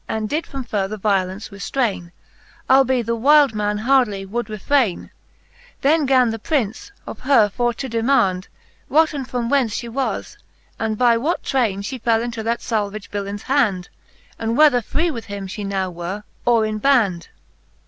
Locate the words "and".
0.07-0.27, 9.13-9.29, 10.79-10.97, 14.39-14.57